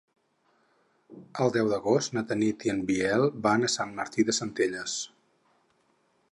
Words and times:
El 1.43 1.53
deu 1.57 1.69
d'agost 1.73 2.17
na 2.17 2.23
Tanit 2.31 2.65
i 2.69 2.73
en 2.75 2.81
Biel 2.89 3.27
van 3.47 3.67
a 3.67 3.71
Sant 3.77 3.95
Martí 4.03 4.29
de 4.31 4.39
Centelles. 4.41 4.97